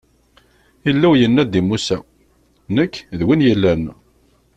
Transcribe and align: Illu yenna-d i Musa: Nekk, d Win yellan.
Illu 0.89 1.11
yenna-d 1.19 1.53
i 1.59 1.61
Musa: 1.67 1.97
Nekk, 2.75 2.95
d 3.17 3.19
Win 3.27 3.45
yellan. 3.47 3.83